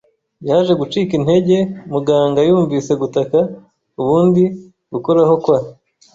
Yaje 0.47 0.73
gucika 0.81 1.11
intege, 1.19 1.57
muganga, 1.91 2.39
yumvise 2.47 2.91
gutaka. 3.01 3.39
Ubundi 4.01 4.43
gukoraho 4.93 5.33
kwa 5.43 5.57